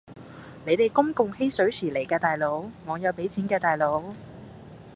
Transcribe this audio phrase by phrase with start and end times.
[0.65, 4.15] 你哋公共嬉水池嚟㗎大佬，我有俾錢㗎大佬